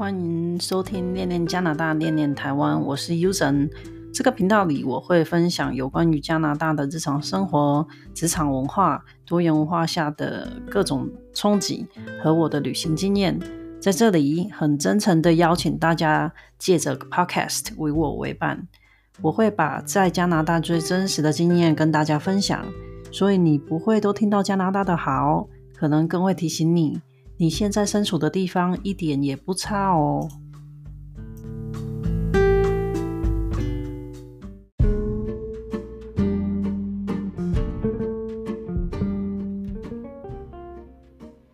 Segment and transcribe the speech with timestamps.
[0.00, 3.68] 欢迎收听《恋恋加拿大，恋恋台湾》，我是 Usen。
[4.14, 11.86] 这个频道里我会分享有关于加拿大的日常生活、职场文化、多元文化下的各种冲击
[12.22, 13.38] 和我的旅行经验。
[13.78, 18.66] 在这里，很真诚的邀请大家借着 Podcast 为我为伴。
[19.20, 22.64] 我会把在加拿大最真实的经验跟大家分享，
[23.12, 27.02] 所以你不会都听到加拿大的好，可能更会提醒你。
[27.40, 30.28] 你现在身处的地方一点也不差哦。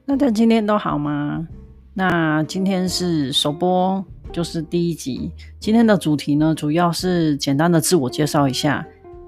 [0.07, 1.47] 大家今天都好吗？
[1.95, 5.31] 那今天是首播，就是第一集。
[5.61, 8.85] 今天的主题呢，主要是简单的自我介绍一下，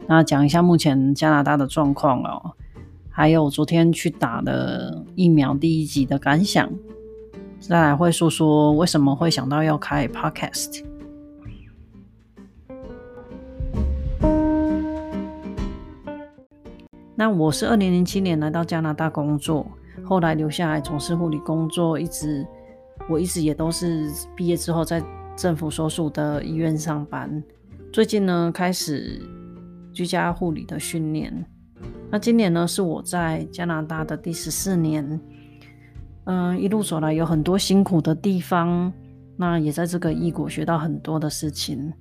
[0.09, 2.57] 那讲一下目前加拿大的状况哦。
[3.09, 6.71] 还有昨天去打的疫苗第一集的感想，
[7.59, 10.85] 再来会说说为什么会想到要开 Podcast。
[17.17, 19.67] 那我是二零零七年来到加拿大工作，
[20.05, 22.47] 后来留下来从事护理工作，一直
[23.11, 25.03] 我一直也都是毕业之后在
[25.35, 27.43] 政府所属的医院上班。
[27.93, 29.21] 最近呢，开始
[29.93, 31.45] 居家护理的训练。
[32.11, 35.21] 那今年呢，是我在加拿大的第十四年，
[36.25, 38.91] 嗯、一路走来有很多辛苦的地方，
[39.37, 41.93] 那也在这个异国学到很多的事情。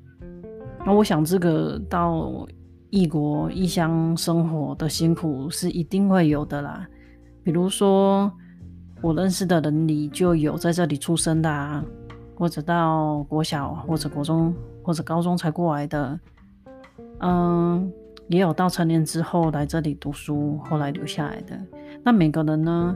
[0.86, 2.48] 那我想，这个到
[2.90, 6.88] 异国异乡生活的辛苦是一定会有的啦。
[7.44, 8.32] 比如说，
[9.02, 11.84] 我认识的人里就有在这里出生的啊，
[12.34, 16.18] 或者到国小或者国中或者高中才过来的，
[17.20, 17.92] 嗯。
[18.28, 21.60] 也有到成年之后来这里读书，后来留下来的。
[22.04, 22.96] 那每个人呢，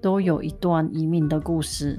[0.00, 1.98] 都有一段移民的故事。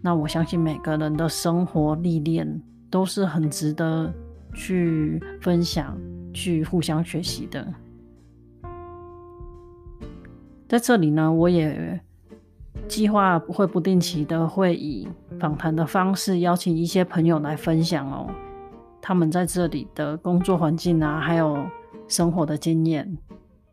[0.00, 4.12] 那我相信每个人的生活历练都是很值得
[4.54, 5.98] 去分享、
[6.32, 7.66] 去互相学习的。
[10.68, 12.00] 在这里呢，我也
[12.86, 15.08] 计划会不定期的会以
[15.40, 18.30] 访谈的方式邀请一些朋友来分享哦。
[19.06, 21.62] 他们在这里的工作环境啊，还有
[22.08, 23.18] 生活的经验。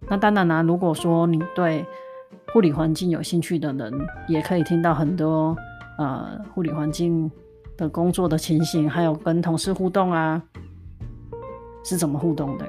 [0.10, 1.86] 那当然啦、如果说你对
[2.52, 3.94] 护理环境有兴趣的人，
[4.28, 5.56] 也可以听到很多
[5.98, 7.32] 呃护理环境
[7.78, 10.44] 的工作的情形，还有跟同事互动啊，
[11.82, 12.66] 是怎么互动的，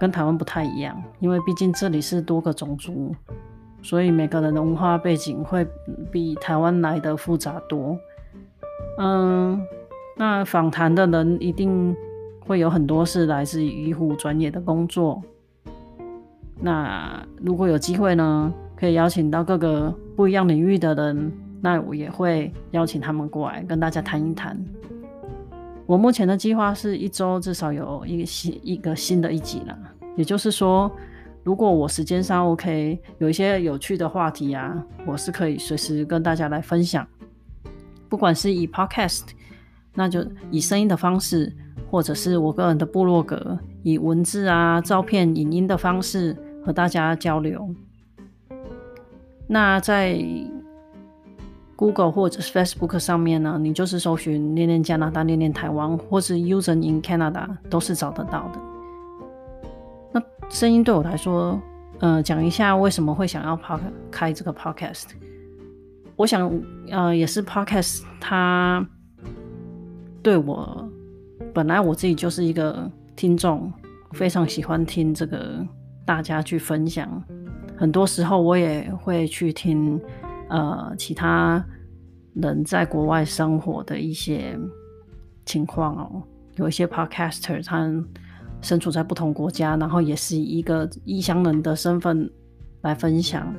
[0.00, 3.14] 跟台湾不太一样，因为毕竟这里是多个种族，
[3.82, 5.64] 所以每个人的文化背景会
[6.10, 7.96] 比台湾来的复杂多。
[8.98, 9.64] 嗯。
[10.20, 11.96] 那访谈的人一定
[12.40, 15.22] 会有很多是来自于医护专业的工作。
[16.60, 21.32] 那如果有机会呢，可以邀请到各个不一样领域的人，
[21.62, 24.62] 那我也会邀请他们过来跟大家谈一谈。
[25.86, 29.74] 我目前的计划是一周至少有一个新一个新的一集啦。
[30.16, 30.92] 也就是说，
[31.42, 37.08] 如果我时间上 OK，有一些有趣的话题啊，我是可以随时跟大家来分享，
[38.10, 39.22] 不管是以 Podcast。
[40.00, 41.54] 那就以声音的方式，
[41.90, 46.34] 或者是我个人的部落格，以文字啊、照片、影音的方式
[46.64, 47.68] 和大家交流。
[49.46, 50.18] 那在
[51.76, 58.60] Google 或者是 Facebook 上面呢，你就是搜寻“念念加拿大”、“念念台湾”或是 “Usen in Canada” 都是找得到的。
[60.12, 61.60] 那声音对我来说，
[61.98, 63.60] 呃，讲一下为什么会想要
[64.10, 65.08] 开这个 Podcast。
[66.16, 66.50] 我想，
[66.90, 68.86] 呃，也是 Podcast 它。
[70.22, 70.86] 对我，
[71.54, 73.72] 本来我自己就是一个听众，
[74.12, 75.66] 非常喜欢听这个
[76.04, 77.22] 大家去分享。
[77.76, 79.98] 很多时候我也会去听，
[80.50, 81.64] 呃，其他
[82.34, 84.58] 人在国外生活的一些
[85.46, 86.22] 情况哦。
[86.56, 87.90] 有一些 podcaster 他
[88.60, 92.30] 身处在不同国家，然后也是以一个异乡人的身份
[92.82, 93.50] 来分享。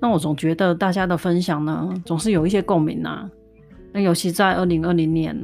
[0.00, 3.30] 那我总觉得大家的分享呢，总是有一些共鸣啊。
[3.92, 5.36] 那尤其在二零二零年。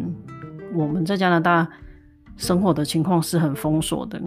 [0.72, 1.68] 我们在加拿大
[2.36, 4.18] 生活的情况是很封锁的，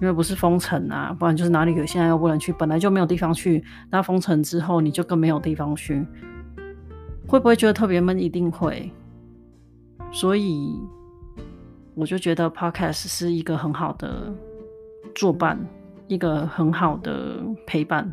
[0.00, 3.62] 因为不是封城啊，不然就是哪里有，现在又不能去，本来就没有地方去。
[3.90, 6.06] 那封城之后，你就更没有地方去，
[7.26, 8.18] 会不会觉得特别闷？
[8.18, 8.90] 一定会。
[10.12, 10.74] 所以
[11.94, 14.32] 我就觉得 Podcast 是一个很好的
[15.14, 15.58] 作伴，
[16.06, 18.12] 一个很好的陪伴。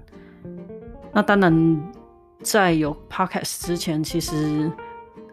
[1.13, 1.81] 那当然，
[2.41, 4.71] 在有 Podcast 之前，其实。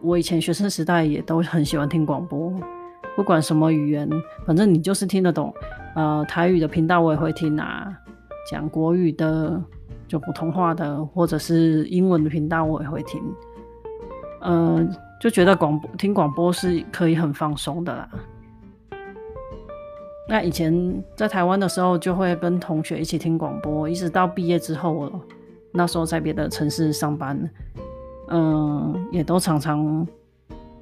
[0.05, 2.53] 我以前学生时代也都很喜欢听广播，
[3.17, 4.07] 不管什么语言，
[4.47, 5.53] 反正你就是听得懂。
[5.95, 7.91] 呃，台语的频道我也会听啊，
[8.51, 9.59] 讲国语的
[10.07, 13.23] 就普通话的，或者是英文的频道我也会听。
[14.43, 14.87] 呃，
[15.19, 18.09] 就觉得广播听广播是可以很放松的啦。
[20.29, 25.21] 那以前在台湾的时候，就会跟同学一起听广播，一直到毕业之后，我
[25.73, 27.39] 那时候在别的城市上班，
[28.29, 30.07] 嗯，也都常常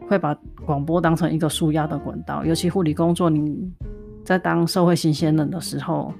[0.09, 2.44] 会把广播当成一个舒压的管道。
[2.44, 3.71] 尤其护理工作，你
[4.25, 6.12] 在当社会新鲜人的时候，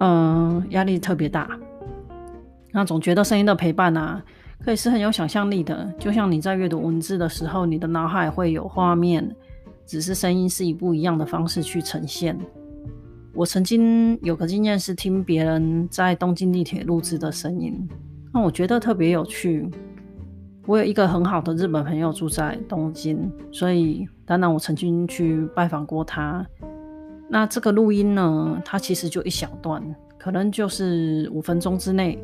[0.00, 1.48] 嗯，压力特别大，
[2.72, 4.22] 那总觉得声音的陪伴啊。
[4.60, 9.34] 可以是很有想象力的，就像你在阅读文字的时候，你的脑海会有画面，
[9.86, 12.36] 只是声音是以不一样的方式去呈现。
[13.32, 17.88] 我曾经有个经验是听别人在东京地铁录制的声音，
[18.42, 19.68] 我觉得特别有趣。
[20.66, 26.46] 我有一个很好的日本朋友住在东京，所以当然我曾经去拜访过他。
[27.28, 29.82] 那这个录音呢，它其实就一小段，
[30.18, 32.18] 可能就是五分钟之内。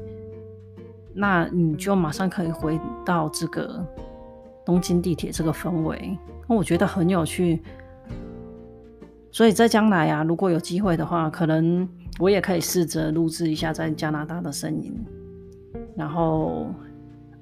[1.14, 3.82] 那你就马上可以回到这个
[4.64, 7.62] 东京地铁这个氛围，那我觉得很有趣。
[9.30, 11.88] 所以在将来啊，如果有机会的话，可能
[12.18, 14.94] 我也可以试着录制一下在加拿大的声音。
[15.96, 16.66] 然后，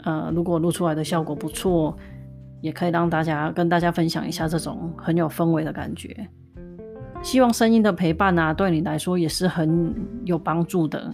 [0.05, 1.97] 呃，如果录出来的效果不错，
[2.61, 6.29] 也可以让大家跟大家分享一下这种很有氛围的感觉。
[7.23, 9.95] 希望声音的陪伴啊，对你来说也是很
[10.25, 11.13] 有帮助的。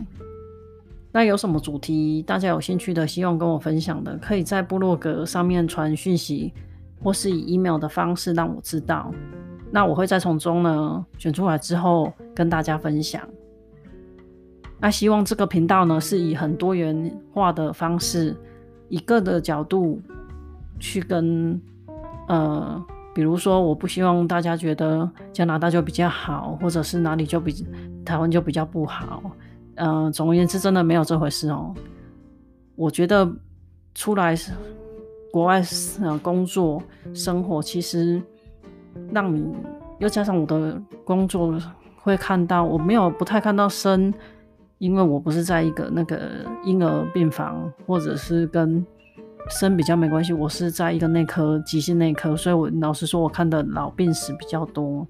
[1.12, 6.52] 那有什么主题大家有兴趣的，希望跟我分享的，可以在部落格上面传讯息，
[7.02, 9.12] 或是以 email 的方式让我知道。
[9.70, 13.23] 那我会再从中呢选出来之后跟大家分享。
[14.80, 18.36] 那希望这个频道呢是以很多元化的方式，
[18.88, 20.00] 以各的角度
[20.78, 21.60] 去跟
[22.28, 22.84] 呃，
[23.14, 27.66] 比如说我不希望大家觉得加拿大就比较好，或者是哪里就比
[28.04, 29.22] 台湾就比较不好。
[29.75, 31.75] 嗯、呃，总而言之，真的没有这回事哦。
[32.76, 33.28] 我觉得
[33.94, 34.36] 出来
[35.32, 35.60] 国外
[36.00, 36.80] 呃工作
[37.12, 38.22] 生活，其实
[39.10, 39.52] 让你
[39.98, 41.58] 又加上我的工作
[41.96, 44.14] 会看到，我没有不太看到生，
[44.78, 46.30] 因为我不是在一个那个
[46.64, 48.84] 婴儿病房，或者是跟
[49.48, 50.32] 生比较没关系。
[50.32, 55.06] 我是在一个内科急性内科，所以我老实说，我看的老病史比较多。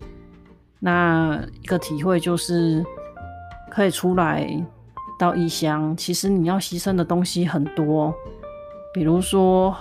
[0.81, 2.85] 那一个体会就是。
[3.71, 4.49] 可以出来
[5.19, 8.13] 到异乡，其实你要牺牲的东西很多，
[8.95, 9.77] 比如说，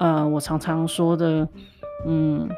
[0.00, 1.48] 呃，我常常说的，
[2.04, 2.48] 嗯，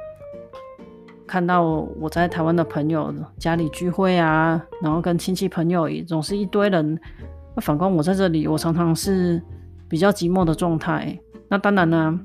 [1.32, 1.62] 看到
[1.98, 7.00] 我在台湾的朋友家里聚会啊，然后跟亲戚朋友也总是一堆人，
[7.54, 9.42] 那反观我在这里，我常常是
[9.88, 11.18] 比较寂寞的状态。
[11.48, 12.20] 那当然呢，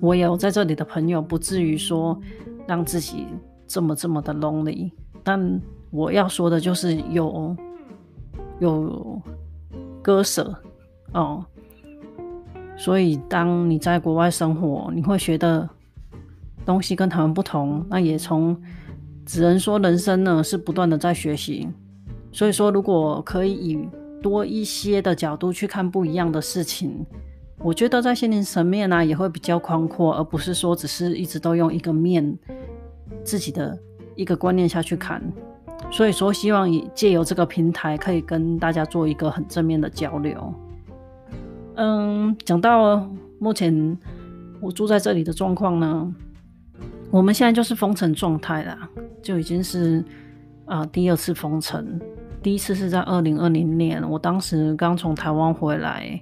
[0.00, 2.20] 我有在这里的朋友，不至于说
[2.66, 3.28] 让自己
[3.68, 4.90] 这么这么的 lonely，
[5.22, 5.62] 但。
[5.92, 7.56] 我要说的就是有
[8.58, 9.22] 有
[10.02, 10.52] 割舍
[11.14, 11.42] 哦，
[12.76, 15.66] 所以当你在国外生活，你会学得
[16.66, 17.86] 东西跟他们不同。
[17.88, 18.54] 那也从
[19.24, 21.66] 只能说人生呢是不断的在学习。
[22.32, 23.88] 所以说，如果可以以
[24.22, 27.06] 多一些的角度去看不一样的事情，
[27.60, 32.36] 我觉得在心灵层面呢也会比较宽阔，而不是说只是一直都用一个面
[33.24, 33.78] 自己的
[34.14, 35.22] 一个观念下去看。
[35.90, 40.52] 所以说，希望以借由这个平台，可以跟大家做一个很正面的交流。
[41.76, 43.08] 嗯，讲到
[43.38, 43.96] 目前
[44.60, 46.14] 我住在这里的状况呢，
[47.10, 48.88] 我们现在就是封城状态啦，
[49.22, 50.04] 就已经是
[50.66, 52.00] 啊、第二次封城。
[52.42, 56.20] 第一次是在二零二零年，我当时刚从台湾回来，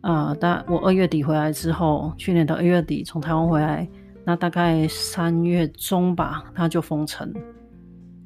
[0.00, 3.88] 啊、呃，但我二月底回来之后，去年的二月底从台湾回来，
[4.24, 7.32] 那大概三月中吧，它就封城。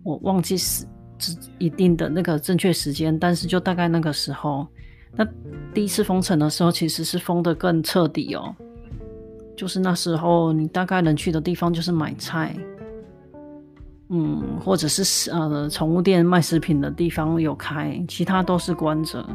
[0.03, 0.87] 我忘记是
[1.19, 4.67] 是一定的那个正确时间，但是就大概那个时候，
[5.15, 5.27] 那
[5.73, 8.55] 第一次封城的时候，其实是封得更彻底哦。
[9.59, 12.57] 就是那时候，你大概能去的地方就是买菜，
[14.09, 19.29] 嗯，或者是呃宠物店卖食品的地方有开，其他都是关着。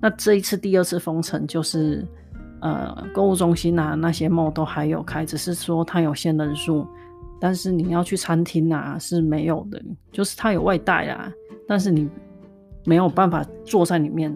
[0.00, 2.06] 那这一次第二次封城，就是
[2.60, 6.86] 呃购物中心啊那些 mall 都还有开，只是说它有限人数。
[7.40, 11.30] 但是你要去餐厅啊是没有的，就是它有外带啊，
[11.66, 12.08] 但是你
[12.84, 14.32] 没有办法坐在里面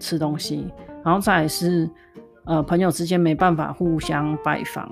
[0.00, 0.66] 吃东西。
[1.04, 1.88] 然后再是，
[2.44, 4.90] 呃，朋友之间没办法互相拜访，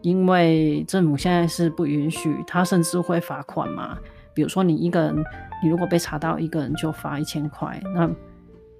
[0.00, 3.98] 因为政府现在是不允许，他甚至会罚款嘛。
[4.32, 5.24] 比如说你一个人，
[5.62, 8.08] 你如果被查到一个人就罚一千块，那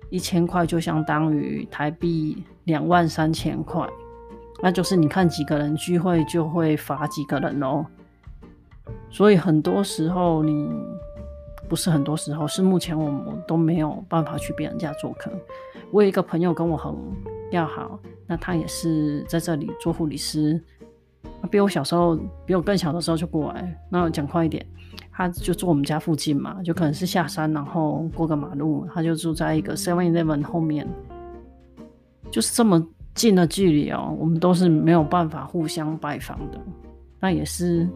[0.09, 3.87] 一千块就相当于台币两万三千块，
[4.63, 7.85] 那就是你看几个人聚会就会罚几个人哦。
[9.11, 10.71] 所以很多时候，你
[11.69, 15.31] 不是很多时候，是目前我们都没有办法去别人家做客。
[15.91, 16.95] 我有一个朋友跟我很
[17.51, 17.99] 要好。
[18.27, 20.63] 那他也是在这里做护理师，
[21.51, 22.15] 比我小时候，
[22.45, 23.75] 比我更小的时候就过来。
[23.91, 24.65] 那我讲快一点，
[25.11, 30.87] 他就住我们家附近嘛，就可能是下山，然后过个马路，他就住在一个 Seven Eleven 后面，
[32.31, 36.61] 就是这么近的距离哦，我们都是没有办法互相拜访的。
[37.19, 37.89] 那也是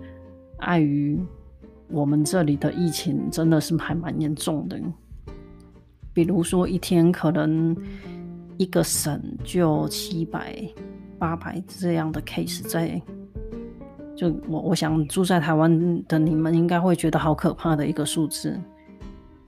[0.61, 1.21] 碍于
[1.89, 4.81] 我们这里的疫情真的是还蛮严重的，
[6.15, 7.77] 比如说一天可能。
[8.59, 10.57] 一个省就七百、
[11.19, 13.01] 八百这样的 case 在，
[14.15, 18.59] 就我我想住在台湾的你们应该会觉得好可怕的一个数字。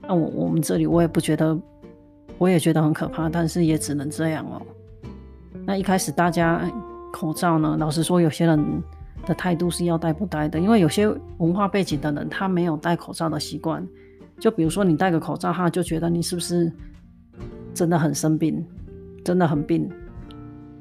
[0.07, 1.57] 那我我们这里我也不觉得，
[2.37, 4.61] 我也觉得很可怕，但是也只能这样哦。
[5.65, 6.61] 那一开始大家
[7.11, 8.83] 口罩呢，老实说，有些人
[9.25, 11.07] 的态度是要戴不戴的，因为有些
[11.37, 13.87] 文化背景的人他没有戴口罩的习惯。
[14.37, 16.71] 就比如说你戴个口罩，他就觉得你是不是
[17.73, 18.63] 真的很生病。
[19.25, 19.89] 真的很病，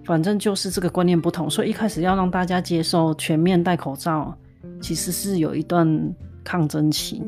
[0.04, 4.36] 反正就是这个观念不同，所以一开始要让大家接受全面戴口罩，
[4.80, 7.22] 其实是有一段抗争期。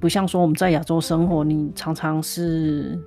[0.00, 2.98] 不像说我们在亚洲生活，你常常是，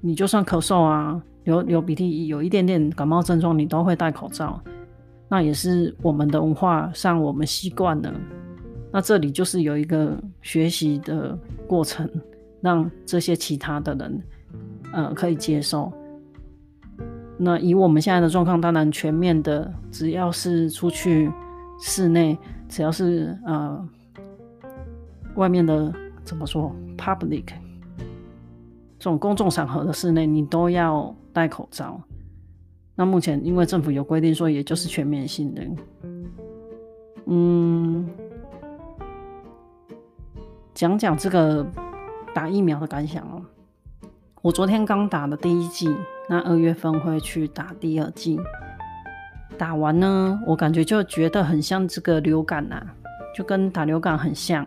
[0.00, 4.60] 你就算咳嗽啊、流流鼻涕，有一点点感冒症状，你都会戴口罩。
[5.28, 8.12] 那也是我们的文化上，我们习惯了。
[8.92, 11.38] 那这里就是有一个学习的
[11.68, 12.08] 过程，
[12.60, 14.20] 让这些其他的人。
[14.96, 15.92] 呃，可以接受。
[17.36, 21.30] 那以我们现在的状况，当然全面的，只要是出去
[21.78, 23.86] 室内，只要是呃
[25.34, 25.92] 外面的
[26.24, 27.44] 怎么说，public
[28.98, 32.00] 这种公众场合的室内，你都要戴口罩。
[32.94, 35.62] 那目前因为政府有规定说，也就是全面性的。
[37.26, 38.08] 嗯，
[40.72, 41.66] 讲讲这个
[42.34, 43.42] 打疫苗的感想哦。
[44.46, 45.92] 我昨天刚打的第一剂，
[46.28, 48.38] 那二月份会去打第二剂。
[49.58, 52.86] 打完呢，我感觉就觉得很像这个流感呐、啊，
[53.34, 54.64] 就跟打流感很像。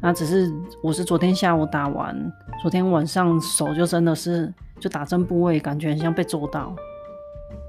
[0.00, 0.50] 那只是
[0.82, 2.16] 我是昨天下午打完，
[2.62, 4.50] 昨天晚上手就真的是
[4.80, 6.74] 就打针部位感觉很像被揍到。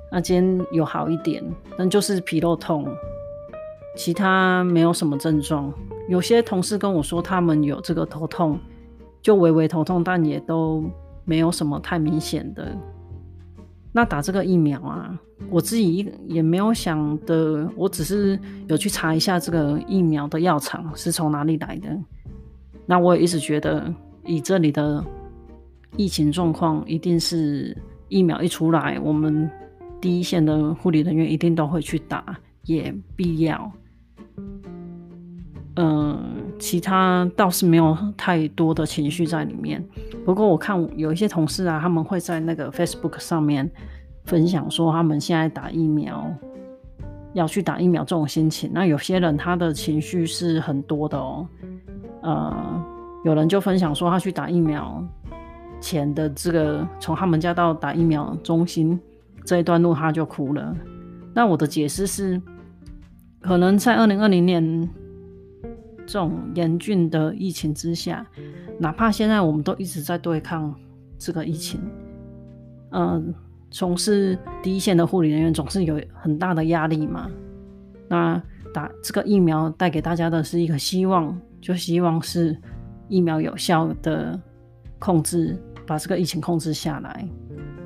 [0.10, 1.44] 那今天有好一点，
[1.78, 2.88] 但就是皮肉痛，
[3.98, 5.70] 其他没有什么症状。
[6.08, 8.58] 有些同事跟我说他们有这个头痛。
[9.24, 10.84] 就微微头痛，但也都
[11.26, 12.78] 没有什么太明显的。
[13.92, 18.38] 那打这个疫苗啊，我自己也没有想的，我只是
[18.68, 21.98] 有去查一下这个疫苗的药厂是从哪里来的。
[22.86, 23.94] 那我也一直觉得，
[24.26, 25.04] 以这里的
[25.96, 27.78] 疫情状况，一定是
[28.10, 29.50] 疫苗一出来，我们
[30.02, 33.72] 第一线的护理人员一定都会去打，也必要。
[35.76, 36.20] 嗯，
[36.64, 39.84] 其他倒是没有太多的情绪在里面。
[40.24, 43.70] 不过我看有一些同事啊，他们会在那个 Facebook 上面
[44.24, 46.34] 分享说他们现在打疫苗，
[47.34, 48.72] 要去打疫苗这种心情。
[48.74, 51.46] 那有些人他的情绪是很多的哦。
[52.22, 52.86] 呃，
[53.26, 55.06] 有人就分享说他去打疫苗
[55.82, 58.98] 前的这个，从他们家到打疫苗中心
[59.44, 60.74] 这一段路他就哭了。
[61.34, 62.42] 那我的解释是，
[63.42, 64.90] 可能在二零二零年。
[66.06, 68.26] 这种严峻的疫情之下，
[68.80, 70.74] 哪怕现在我们都一直在对抗
[71.18, 71.80] 这个疫情，
[72.92, 73.34] 嗯、
[73.72, 77.30] 从事第一线的护理人员总是有很大的压力嘛。
[78.08, 78.42] 那
[78.74, 82.58] 打这个疫苗带给大家的是一个希望，就希望是
[83.08, 84.40] 疫苗有效的
[85.00, 85.58] 控制，
[85.88, 87.28] 把这个疫情控制下来。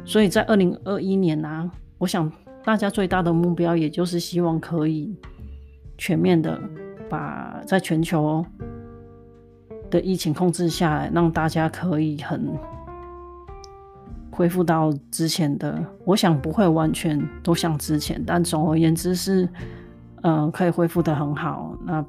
[0.03, 2.31] 所以在二零二一年啊，我想
[2.63, 5.15] 大家最大的目标也就是希望可以
[5.97, 6.59] 全面的。
[7.09, 8.45] 把在全球
[9.89, 12.53] 的疫情控制下来，让大家可以很
[14.31, 15.83] 恢复到之前的。
[16.05, 19.45] 我想不会完全都像之前，但总而言之是，
[20.21, 21.75] 嗯、呃，可以恢复的很好。
[21.85, 22.05] 那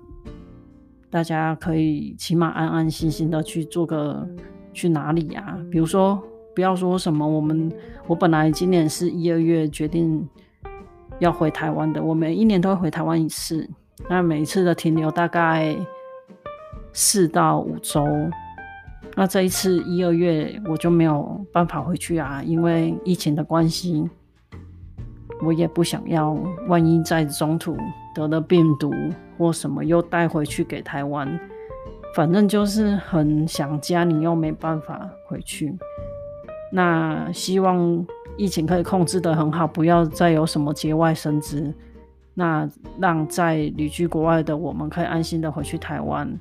[1.11, 4.29] 大家可以起码安安心心的去做个
[4.73, 5.59] 去哪里呀、啊？
[5.71, 6.23] 比如说，
[6.55, 7.73] 不要说什么我们，
[8.07, 10.29] 我本来今年是一二月决定
[11.19, 13.69] 要回台湾的，我每一年都会回台湾一次。
[14.07, 15.77] 那每一次的停留大概
[16.93, 18.07] 四到五周，
[19.17, 24.09] 那这一次一二月我就没有办法回去啊，因为疫情的关系，
[25.43, 26.31] 我也不想要，
[26.69, 27.77] 万一在中途
[28.15, 28.93] 得了病毒
[29.37, 31.29] 或什么又带回去给台湾，
[32.15, 35.77] 反正就是很想家，你又没办法回去。
[36.71, 41.75] 那希望疫情可以控制得很好，不要再有什么节外生枝。
[42.39, 46.39] 那让在旅居国外的我们可以安心的回去台湾，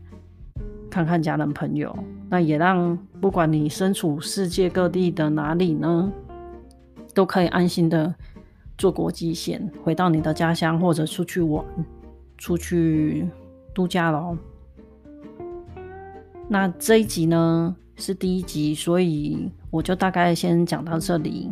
[0.92, 1.98] 看看家人朋友。
[2.30, 6.12] 那也让不管你身处世界各地的哪里呢，
[7.16, 8.14] 都可以安心的
[8.78, 11.66] 坐国际线回到你的家乡，或者出去玩、
[12.38, 13.28] 出去
[13.74, 14.38] 度假喽。
[16.48, 21.52] 那这一集呢是第一集，所以我就大概先讲到这里。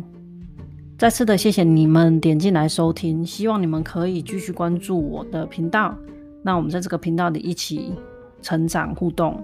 [0.98, 5.94] 再次的谢谢你们点进来收听，希望你们可以继续关注我的频道。
[6.42, 7.92] 那我们在这个频道里一起
[8.40, 9.38] 成长互动。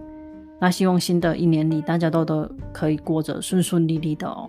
[0.59, 4.49] 那希望新的一年里大家都都可以过着顺顺利利的哦。